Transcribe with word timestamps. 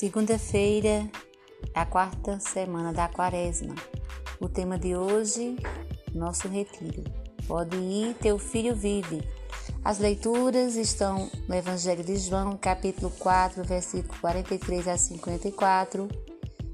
Segunda-feira, 0.00 1.06
a 1.74 1.84
quarta 1.84 2.40
semana 2.40 2.90
da 2.90 3.06
quaresma. 3.06 3.74
O 4.40 4.48
tema 4.48 4.78
de 4.78 4.96
hoje, 4.96 5.56
nosso 6.14 6.48
retiro. 6.48 7.04
Pode 7.46 7.76
ir, 7.76 8.14
teu 8.14 8.38
filho 8.38 8.74
vive. 8.74 9.20
As 9.84 9.98
leituras 9.98 10.74
estão 10.74 11.30
no 11.46 11.54
Evangelho 11.54 12.02
de 12.02 12.16
João, 12.16 12.56
capítulo 12.56 13.12
4, 13.18 13.62
versículo 13.62 14.18
43 14.22 14.88
a 14.88 14.96
54. 14.96 16.08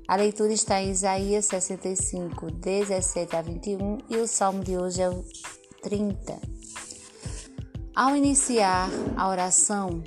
A 0.06 0.14
leitura 0.14 0.52
está 0.52 0.80
em 0.80 0.92
Isaías 0.92 1.46
65, 1.46 2.48
17 2.52 3.34
a 3.34 3.42
21 3.42 3.98
e 4.08 4.18
o 4.18 4.28
salmo 4.28 4.62
de 4.62 4.76
hoje 4.76 5.02
é 5.02 5.10
o 5.10 5.24
30. 5.82 6.38
Ao 7.92 8.14
iniciar 8.14 8.88
a 9.16 9.28
oração, 9.28 10.04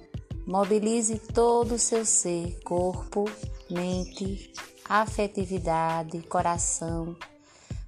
Mobilize 0.49 1.19
todo 1.31 1.75
o 1.75 1.77
seu 1.77 2.03
ser, 2.03 2.59
corpo, 2.63 3.29
mente, 3.69 4.51
afetividade, 4.83 6.23
coração, 6.23 7.15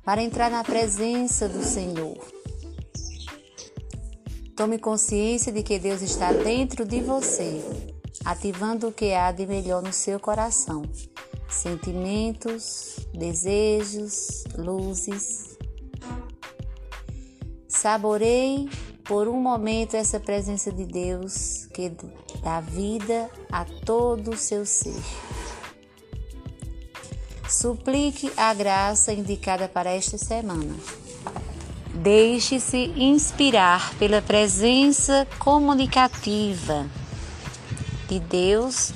para 0.06 0.22
entrar 0.22 0.52
na 0.52 0.64
presença 0.64 1.50
do 1.50 1.64
Senhor. 1.64 2.24
Tome 4.56 4.78
consciência 4.78 5.52
de 5.52 5.64
que 5.64 5.80
Deus 5.80 6.04
está 6.04 6.32
dentro 6.32 6.86
de 6.86 7.02
você, 7.02 7.64
ativando 8.24 8.90
o 8.90 8.94
que 8.94 9.12
há 9.12 9.32
de 9.32 9.48
melhor 9.48 9.82
no 9.82 9.92
seu 9.92 10.20
coração: 10.20 10.84
sentimentos, 11.50 12.98
desejos, 13.12 14.44
luzes. 14.56 15.58
Saboreie 17.68 18.70
por 19.04 19.28
um 19.28 19.42
momento 19.42 19.96
essa 19.96 20.20
presença 20.20 20.72
de 20.72 20.86
Deus 20.86 21.66
que 21.74 21.90
dá 22.42 22.60
vida 22.60 23.30
a 23.52 23.64
todo 23.64 24.32
o 24.32 24.38
seu 24.38 24.66
ser. 24.66 25.02
Suplique 27.48 28.32
a 28.38 28.54
graça 28.54 29.14
indicada 29.14 29.68
para 29.68 29.92
esta 29.92 30.18
semana. 30.18 30.74
Deixe-se 31.94 32.94
inspirar 32.96 33.94
pela 33.96 34.22
presença 34.22 35.28
comunicativa 35.38 36.88
de 38.08 38.20
Deus 38.20 38.94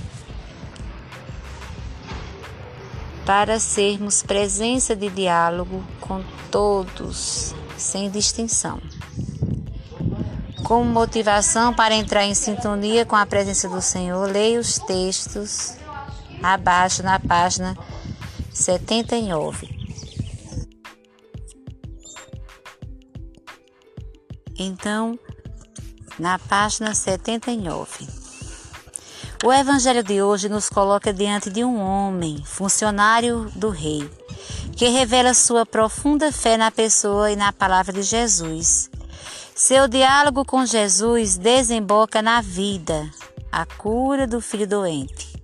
para 3.25 3.59
sermos 3.59 4.23
presença 4.23 4.95
de 4.95 5.09
diálogo 5.09 5.83
com 5.99 6.23
todos, 6.49 7.53
sem 7.77 8.09
distinção 8.09 8.79
como 10.65 10.83
motivação 10.83 11.71
para 11.71 11.93
entrar 11.93 12.25
em 12.25 12.33
sintonia 12.33 13.05
com 13.05 13.15
a 13.15 13.23
presença 13.23 13.69
do 13.69 13.79
Senhor, 13.83 14.27
leia 14.27 14.59
os 14.59 14.79
textos 14.79 15.75
abaixo 16.41 17.03
na 17.03 17.19
página 17.19 17.77
79. 18.51 19.69
Então, 24.57 25.19
na 26.17 26.39
página 26.39 26.95
79. 26.95 28.07
O 29.43 29.53
evangelho 29.53 30.01
de 30.01 30.23
hoje 30.23 30.49
nos 30.49 30.67
coloca 30.67 31.13
diante 31.13 31.51
de 31.51 31.63
um 31.63 31.79
homem, 31.79 32.43
funcionário 32.43 33.51
do 33.55 33.69
rei, 33.69 34.09
que 34.75 34.87
revela 34.87 35.35
sua 35.35 35.63
profunda 35.63 36.31
fé 36.31 36.57
na 36.57 36.71
pessoa 36.71 37.31
e 37.31 37.35
na 37.35 37.53
palavra 37.53 37.93
de 37.93 38.01
Jesus 38.01 38.89
seu 39.55 39.87
diálogo 39.87 40.43
com 40.43 40.65
Jesus 40.65 41.37
desemboca 41.37 42.21
na 42.21 42.41
vida, 42.41 43.09
a 43.49 43.65
cura 43.65 44.27
do 44.27 44.41
filho 44.41 44.67
doente. 44.67 45.41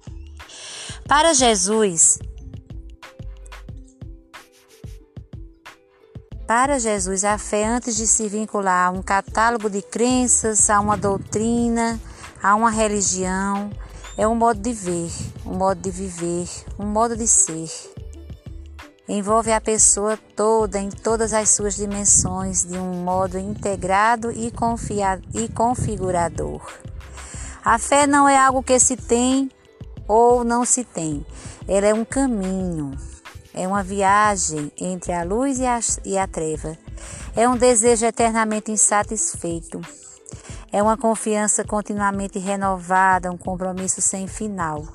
Para 1.08 1.34
Jesus, 1.34 2.20
Para 6.46 6.78
Jesus, 6.80 7.24
a 7.24 7.38
fé, 7.38 7.66
antes 7.66 7.96
de 7.96 8.06
se 8.06 8.28
vincular 8.28 8.90
a 8.90 8.91
um 8.91 9.02
catálogo 9.02 9.69
de 9.69 9.81
crenças, 9.81 10.69
a 10.69 10.81
uma 10.81 10.97
doutrina, 10.97 11.97
a 12.44 12.53
uma 12.56 12.69
religião, 12.69 13.72
é 14.18 14.28
um 14.28 14.36
modo 14.36 14.59
de 14.59 14.74
ver, 14.74 15.09
um 15.46 15.53
modo 15.53 15.80
de 15.80 15.90
viver, 15.90 16.50
um 16.78 16.86
modo 16.86 17.16
de 17.16 17.25
ser 17.25 17.91
envolve 19.14 19.52
a 19.52 19.60
pessoa 19.60 20.18
toda 20.38 20.80
em 20.80 20.90
todas 20.90 21.34
as 21.34 21.50
suas 21.50 21.76
dimensões 21.76 22.64
de 22.64 22.78
um 22.78 23.04
modo 23.04 23.38
integrado 23.38 24.32
e, 24.32 24.54
e 25.34 25.50
configurador. 25.50 26.62
A 27.64 27.78
fé 27.78 28.08
não 28.08 28.28
é 28.28 28.38
algo 28.38 28.64
que 28.64 28.80
se 28.80 28.96
tem 28.96 29.52
ou 30.08 30.46
não 30.46 30.64
se 30.64 30.86
tem, 30.86 31.26
ela 31.68 31.88
é 31.88 31.94
um 31.94 32.06
caminho, 32.06 32.92
é 33.54 33.68
uma 33.68 33.84
viagem 33.84 34.72
entre 34.80 35.12
a 35.12 35.24
luz 35.24 35.60
e 35.60 35.66
a, 35.66 35.80
e 36.06 36.18
a 36.18 36.26
treva, 36.26 36.78
é 37.36 37.48
um 37.50 37.58
desejo 37.58 38.06
eternamente 38.06 38.72
insatisfeito. 38.72 39.82
É 40.72 40.82
uma 40.82 40.96
confiança 40.96 41.66
continuamente 41.66 42.40
renovada, 42.40 43.30
um 43.30 43.38
compromisso 43.38 44.00
sem 44.00 44.26
final. 44.26 44.86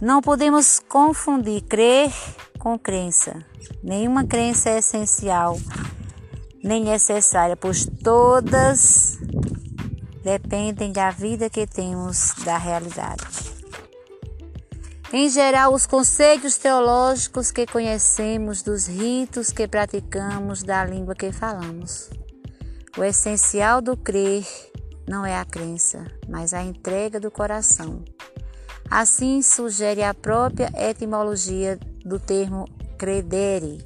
Não 0.00 0.22
podemos 0.22 0.80
confundir 0.88 1.62
crer 1.62 2.10
com 2.58 2.78
crença. 2.78 3.42
Nenhuma 3.82 4.26
crença 4.26 4.70
é 4.70 4.78
essencial 4.78 5.56
nem 6.62 6.82
necessária, 6.82 7.56
pois 7.56 7.86
todas 8.02 9.18
dependem 10.22 10.92
da 10.92 11.10
vida 11.10 11.48
que 11.48 11.66
temos 11.66 12.34
da 12.44 12.58
realidade. 12.58 13.24
Em 15.10 15.30
geral, 15.30 15.72
os 15.72 15.86
conceitos 15.86 16.58
teológicos 16.58 17.50
que 17.50 17.64
conhecemos, 17.66 18.60
dos 18.60 18.86
ritos 18.86 19.50
que 19.50 19.66
praticamos, 19.66 20.62
da 20.62 20.84
língua 20.84 21.14
que 21.14 21.32
falamos. 21.32 22.10
O 22.96 23.02
essencial 23.02 23.80
do 23.80 23.96
crer 23.96 24.46
não 25.08 25.24
é 25.24 25.34
a 25.34 25.46
crença, 25.46 26.04
mas 26.28 26.52
a 26.52 26.62
entrega 26.62 27.18
do 27.18 27.30
coração. 27.30 28.04
Assim 28.90 29.40
sugere 29.40 30.02
a 30.02 30.12
própria 30.12 30.70
etimologia 30.76 31.78
do 32.08 32.18
termo 32.18 32.66
credere, 32.96 33.78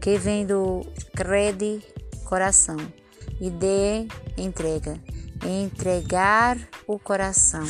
que 0.00 0.18
vem 0.18 0.44
do 0.44 0.84
crede, 1.14 1.80
coração, 2.24 2.76
e 3.40 3.48
de 3.48 4.08
entrega, 4.36 4.98
entregar 5.44 6.58
o 6.86 6.98
coração. 6.98 7.64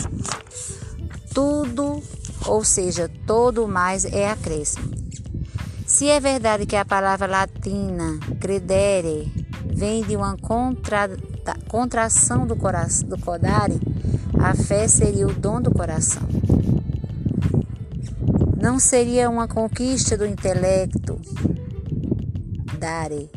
Tudo, 1.35 2.03
ou 2.47 2.65
seja, 2.65 3.11
todo 3.27 3.69
mais 3.69 4.05
é 4.07 4.31
acréscimo. 4.31 4.91
Se 5.87 6.09
é 6.09 6.19
verdade 6.19 6.67
que 6.67 6.77
a 6.77 6.85
palavra 6.85 7.27
latina 7.27 8.19
credere 8.41 9.31
vem 9.67 10.03
de 10.03 10.17
uma 10.17 10.37
contra, 10.39 11.11
contração 11.69 12.47
do, 12.47 12.57
coração, 12.57 13.09
do 13.09 13.19
codare, 13.19 13.79
a 14.41 14.55
fé 14.55 14.89
seria 14.89 15.27
o 15.27 15.35
dom 15.35 15.61
do 15.61 15.71
coração. 15.71 16.23
Não 18.67 18.81
seria 18.81 19.31
uma 19.31 19.47
conquista 19.47 20.19
do 20.19 20.27
intelecto, 20.27 21.21
dare. 22.77 23.31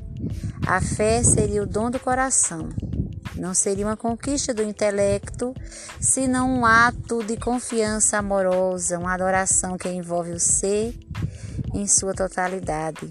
A 0.66 0.82
fé 0.82 1.22
seria 1.22 1.62
o 1.62 1.68
dom 1.68 1.92
do 1.92 2.00
coração. 2.00 2.70
Não 3.36 3.54
seria 3.54 3.86
uma 3.86 3.96
conquista 3.96 4.56
do 4.56 4.64
intelecto, 4.64 5.54
senão 6.02 6.50
um 6.50 6.66
ato 6.66 7.24
de 7.24 7.38
confiança 7.38 8.18
amorosa, 8.18 8.98
uma 8.98 9.14
adoração 9.14 9.78
que 9.78 9.88
envolve 9.88 10.32
o 10.32 10.40
ser 10.40 10.98
em 11.76 11.86
sua 11.86 12.16
totalidade. 12.16 13.08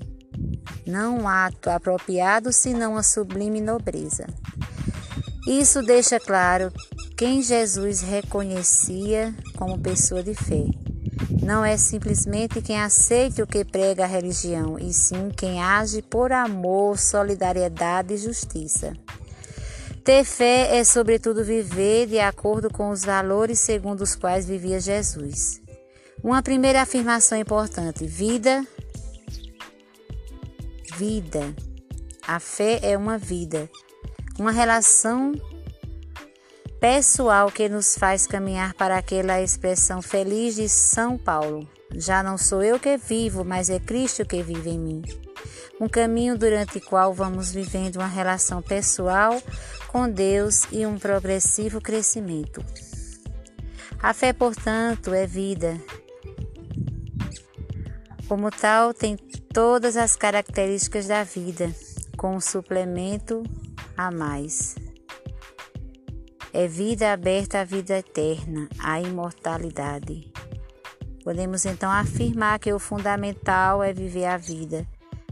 Não 0.84 1.20
um 1.20 1.28
ato 1.28 1.70
apropriado, 1.70 2.52
senão 2.52 2.94
uma 2.94 3.04
sublime 3.04 3.60
nobreza. 3.60 4.26
Isso 5.46 5.82
deixa 5.82 6.18
claro 6.18 6.72
quem 7.16 7.42
Jesus 7.42 8.00
reconhecia 8.00 9.32
como 9.56 9.78
pessoa 9.78 10.20
de 10.20 10.34
fé. 10.34 10.64
Não 11.30 11.64
é 11.64 11.76
simplesmente 11.76 12.62
quem 12.62 12.80
aceita 12.80 13.42
o 13.42 13.46
que 13.46 13.64
prega 13.64 14.04
a 14.04 14.06
religião, 14.06 14.78
e 14.78 14.92
sim 14.92 15.30
quem 15.36 15.62
age 15.62 16.00
por 16.00 16.32
amor, 16.32 16.98
solidariedade 16.98 18.14
e 18.14 18.18
justiça. 18.18 18.94
Ter 20.02 20.24
fé 20.24 20.78
é, 20.78 20.84
sobretudo, 20.84 21.44
viver 21.44 22.06
de 22.06 22.18
acordo 22.18 22.70
com 22.70 22.88
os 22.88 23.04
valores 23.04 23.58
segundo 23.58 24.00
os 24.00 24.16
quais 24.16 24.46
vivia 24.46 24.80
Jesus. 24.80 25.60
Uma 26.22 26.42
primeira 26.42 26.80
afirmação 26.80 27.38
importante: 27.38 28.06
vida. 28.06 28.66
Vida. 30.96 31.54
A 32.26 32.40
fé 32.40 32.80
é 32.82 32.96
uma 32.96 33.18
vida, 33.18 33.70
uma 34.38 34.50
relação 34.50 35.32
pessoal 36.80 37.50
que 37.50 37.68
nos 37.68 37.96
faz 37.96 38.26
caminhar 38.26 38.72
para 38.74 38.96
aquela 38.96 39.42
expressão 39.42 40.00
feliz 40.00 40.54
de 40.54 40.68
São 40.68 41.18
Paulo. 41.18 41.68
Já 41.92 42.22
não 42.22 42.38
sou 42.38 42.62
eu 42.62 42.78
que 42.78 42.96
vivo, 42.96 43.44
mas 43.44 43.68
é 43.68 43.80
Cristo 43.80 44.24
que 44.24 44.42
vive 44.42 44.70
em 44.70 44.78
mim. 44.78 45.02
Um 45.80 45.88
caminho 45.88 46.38
durante 46.38 46.78
o 46.78 46.80
qual 46.80 47.12
vamos 47.12 47.52
vivendo 47.52 47.96
uma 47.96 48.06
relação 48.06 48.62
pessoal 48.62 49.40
com 49.88 50.08
Deus 50.08 50.62
e 50.70 50.86
um 50.86 50.98
progressivo 50.98 51.80
crescimento. 51.80 52.64
A 54.00 54.14
fé, 54.14 54.32
portanto, 54.32 55.12
é 55.12 55.26
vida, 55.26 55.80
Como 58.28 58.50
tal, 58.50 58.92
tem 58.92 59.16
todas 59.16 59.96
as 59.96 60.14
características 60.14 61.06
da 61.06 61.24
vida, 61.24 61.74
com 62.16 62.36
um 62.36 62.40
suplemento 62.40 63.42
a 63.96 64.10
mais. 64.10 64.74
É 66.60 66.66
vida 66.66 67.12
aberta 67.12 67.60
à 67.60 67.64
vida 67.64 67.98
eterna, 67.98 68.68
à 68.80 69.00
imortalidade. 69.00 70.28
Podemos 71.22 71.64
então 71.64 71.88
afirmar 71.88 72.58
que 72.58 72.72
o 72.72 72.80
fundamental 72.80 73.80
é 73.80 73.92
viver 73.92 74.24
a 74.24 74.36
vida, 74.36 74.84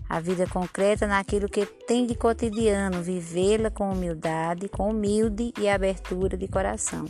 a 0.08 0.20
vida 0.20 0.46
concreta 0.46 1.04
naquilo 1.04 1.48
que 1.48 1.66
tem 1.66 2.06
de 2.06 2.14
cotidiano, 2.14 3.02
vivê-la 3.02 3.72
com 3.72 3.90
humildade, 3.90 4.68
com 4.68 4.90
humilde 4.90 5.52
e 5.58 5.68
abertura 5.68 6.36
de 6.36 6.46
coração. 6.46 7.06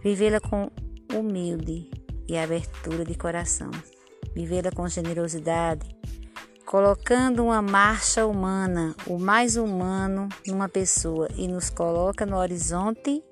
Vivê-la 0.00 0.38
com 0.38 0.70
humilde 1.12 1.90
e 2.28 2.38
abertura 2.38 3.04
de 3.04 3.16
coração. 3.16 3.72
Vivê-la 4.32 4.70
com 4.70 4.86
generosidade, 4.86 5.95
colocando 6.66 7.44
uma 7.44 7.62
marcha 7.62 8.26
humana, 8.26 8.94
o 9.06 9.18
mais 9.18 9.56
humano 9.56 10.28
numa 10.44 10.68
pessoa 10.68 11.28
e 11.36 11.46
nos 11.46 11.70
coloca 11.70 12.26
no 12.26 12.36
horizonte 12.36 13.22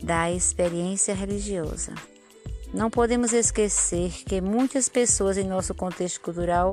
da 0.00 0.30
experiência 0.30 1.12
religiosa. 1.14 1.92
Não 2.72 2.90
podemos 2.90 3.32
esquecer 3.32 4.10
que 4.24 4.40
muitas 4.40 4.88
pessoas 4.88 5.36
em 5.36 5.46
nosso 5.46 5.74
contexto 5.74 6.20
cultural, 6.20 6.72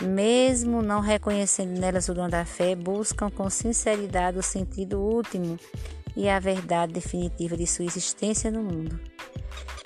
mesmo 0.00 0.82
não 0.82 1.00
reconhecendo 1.00 1.78
nelas 1.78 2.08
o 2.08 2.14
dom 2.14 2.28
da 2.28 2.44
fé, 2.44 2.74
buscam 2.74 3.30
com 3.30 3.48
sinceridade 3.48 4.38
o 4.38 4.42
sentido 4.42 4.98
último 5.00 5.58
e 6.14 6.28
a 6.28 6.38
verdade 6.38 6.92
definitiva 6.92 7.56
de 7.56 7.66
sua 7.66 7.84
existência 7.84 8.50
no 8.50 8.62
mundo. 8.62 9.11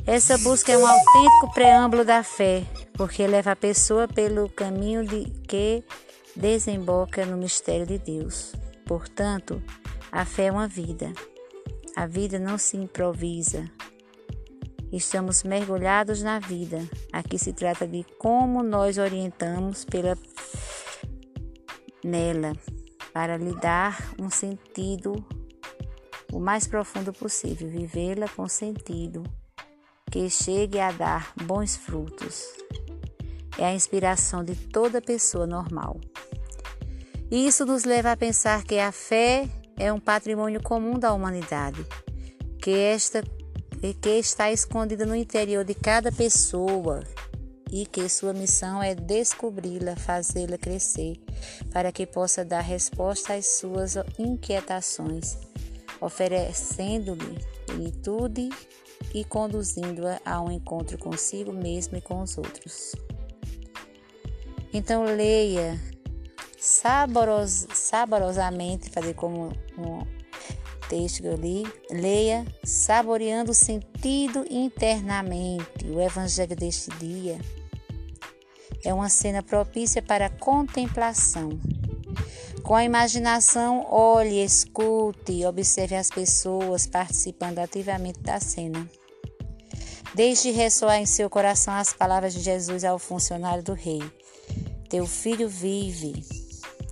Essa 0.06 0.38
busca 0.38 0.70
é 0.70 0.78
um 0.78 0.86
autêntico 0.86 1.52
preâmbulo 1.52 2.04
da 2.04 2.22
fé, 2.22 2.64
porque 2.92 3.26
leva 3.26 3.50
a 3.50 3.56
pessoa 3.56 4.06
pelo 4.06 4.48
caminho 4.48 5.04
de 5.04 5.24
que 5.48 5.82
desemboca 6.36 7.26
no 7.26 7.36
mistério 7.36 7.84
de 7.84 7.98
Deus. 7.98 8.52
Portanto, 8.84 9.60
a 10.12 10.24
fé 10.24 10.44
é 10.44 10.52
uma 10.52 10.68
vida. 10.68 11.12
A 11.96 12.06
vida 12.06 12.38
não 12.38 12.56
se 12.56 12.76
improvisa. 12.76 13.68
Estamos 14.92 15.42
mergulhados 15.42 16.22
na 16.22 16.38
vida. 16.38 16.88
Aqui 17.12 17.36
se 17.36 17.52
trata 17.52 17.84
de 17.84 18.04
como 18.16 18.62
nós 18.62 18.98
orientamos 18.98 19.84
pela 19.84 20.16
nela 22.04 22.52
para 23.12 23.36
lhe 23.36 23.56
dar 23.56 24.14
um 24.20 24.30
sentido 24.30 25.26
o 26.32 26.38
mais 26.38 26.64
profundo 26.68 27.12
possível, 27.12 27.68
vivê-la 27.68 28.28
com 28.28 28.46
sentido 28.46 29.24
que 30.10 30.30
chegue 30.30 30.78
a 30.78 30.92
dar 30.92 31.32
bons 31.42 31.76
frutos. 31.76 32.44
É 33.58 33.64
a 33.64 33.74
inspiração 33.74 34.44
de 34.44 34.54
toda 34.54 35.00
pessoa 35.00 35.46
normal. 35.46 36.00
E 37.30 37.46
isso 37.46 37.66
nos 37.66 37.84
leva 37.84 38.12
a 38.12 38.16
pensar 38.16 38.62
que 38.64 38.78
a 38.78 38.92
fé 38.92 39.48
é 39.76 39.92
um 39.92 39.98
patrimônio 39.98 40.62
comum 40.62 40.98
da 40.98 41.12
humanidade, 41.12 41.84
que 42.60 42.70
esta 42.70 43.22
que 44.00 44.08
está 44.08 44.50
escondida 44.50 45.04
no 45.04 45.14
interior 45.14 45.64
de 45.64 45.74
cada 45.74 46.10
pessoa 46.10 47.04
e 47.70 47.84
que 47.84 48.08
sua 48.08 48.32
missão 48.32 48.82
é 48.82 48.94
descobri-la, 48.94 49.96
fazê-la 49.96 50.56
crescer, 50.56 51.20
para 51.72 51.92
que 51.92 52.06
possa 52.06 52.44
dar 52.44 52.62
resposta 52.62 53.34
às 53.34 53.46
suas 53.46 53.96
inquietações, 54.18 55.36
oferecendo-lhe 56.00 57.38
plenitude 57.66 58.48
e 59.14 59.24
conduzindo-a 59.24 60.20
a 60.24 60.40
um 60.40 60.50
encontro 60.50 60.98
consigo 60.98 61.52
mesmo 61.52 61.96
e 61.96 62.00
com 62.00 62.20
os 62.20 62.36
outros. 62.36 62.94
Então 64.72 65.04
leia 65.04 65.80
saboros, 66.58 67.66
saborosamente, 67.72 68.90
fazer 68.90 69.14
como 69.14 69.52
um 69.78 70.06
texto 70.88 71.22
que 71.22 71.28
eu 71.28 71.36
li, 71.36 71.64
leia 71.90 72.44
saboreando 72.64 73.52
o 73.52 73.54
sentido 73.54 74.44
internamente. 74.50 75.86
O 75.86 76.00
evangelho 76.00 76.54
deste 76.54 76.90
dia 76.98 77.38
é 78.84 78.92
uma 78.92 79.08
cena 79.08 79.42
propícia 79.42 80.02
para 80.02 80.30
contemplação. 80.30 81.58
Com 82.66 82.74
a 82.74 82.82
imaginação, 82.82 83.86
olhe, 83.88 84.42
escute, 84.42 85.46
observe 85.46 85.94
as 85.94 86.10
pessoas 86.10 86.84
participando 86.84 87.60
ativamente 87.60 88.18
da 88.18 88.40
cena. 88.40 88.90
Deixe 90.16 90.50
ressoar 90.50 90.96
em 90.96 91.06
seu 91.06 91.30
coração 91.30 91.72
as 91.74 91.92
palavras 91.92 92.34
de 92.34 92.40
Jesus 92.40 92.82
ao 92.82 92.98
funcionário 92.98 93.62
do 93.62 93.72
rei: 93.72 94.02
Teu 94.90 95.06
filho 95.06 95.48
vive. 95.48 96.24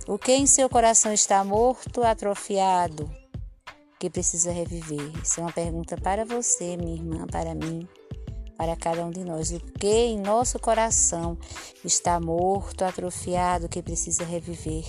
O 0.07 0.17
que 0.17 0.31
em 0.31 0.45
seu 0.45 0.69
coração 0.69 1.11
está 1.11 1.43
morto, 1.43 2.03
atrofiado, 2.03 3.11
que 3.99 4.09
precisa 4.09 4.53
reviver? 4.53 5.11
Isso 5.21 5.41
é 5.41 5.43
uma 5.43 5.51
pergunta 5.51 5.97
para 5.97 6.23
você, 6.23 6.77
minha 6.77 6.95
irmã, 6.95 7.27
para 7.27 7.53
mim, 7.53 7.85
para 8.57 8.77
cada 8.77 9.05
um 9.05 9.11
de 9.11 9.25
nós. 9.25 9.51
O 9.51 9.59
que 9.59 9.87
em 9.87 10.21
nosso 10.21 10.57
coração 10.57 11.37
está 11.83 12.17
morto, 12.17 12.85
atrofiado, 12.85 13.67
que 13.67 13.83
precisa 13.83 14.23
reviver? 14.23 14.85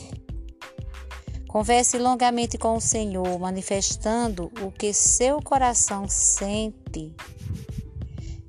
Converse 1.57 1.97
longamente 1.97 2.59
com 2.59 2.77
o 2.77 2.81
Senhor, 2.83 3.39
manifestando 3.39 4.53
o 4.61 4.71
que 4.71 4.93
seu 4.93 5.41
coração 5.41 6.07
sente 6.07 7.15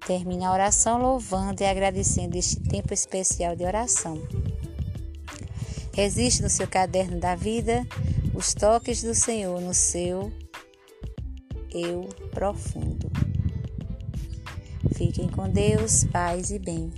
Termine 0.05 0.43
a 0.43 0.51
oração 0.51 1.01
louvando 1.01 1.63
e 1.63 1.65
agradecendo 1.65 2.37
este 2.37 2.59
tempo 2.59 2.93
especial 2.93 3.55
de 3.55 3.63
oração. 3.63 4.21
Existe 5.95 6.41
no 6.41 6.49
seu 6.49 6.67
caderno 6.67 7.17
da 7.17 7.33
vida 7.33 7.87
os 8.35 8.53
toques 8.53 9.01
do 9.01 9.15
Senhor 9.15 9.61
no 9.61 9.73
seu 9.73 10.29
eu 11.71 12.09
profundo. 12.31 13.09
Fiquem 14.95 15.29
com 15.29 15.49
Deus, 15.49 16.03
paz 16.11 16.51
e 16.51 16.59
bem. 16.59 16.91